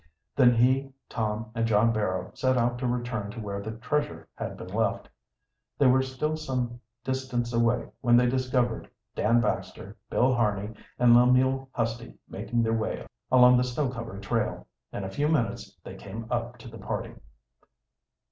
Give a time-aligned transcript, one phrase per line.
[0.35, 4.57] Then he, Tom, and John Barrow set out to return to where the treasure had
[4.57, 5.07] been left.
[5.77, 11.69] They were still some distance away when they discovered Dan Baxter, Bill Harney, and Lemuel
[11.71, 14.65] Husty making their way along the snow covered trail.
[14.91, 17.13] In a few minutes they came up to the party.